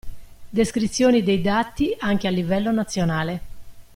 Descrizioni 0.51 1.21
dei 1.21 1.41
dati 1.43 1.95
anche 1.99 2.25
a 2.25 2.31
livello 2.31 2.71
nazionale. 2.71 3.41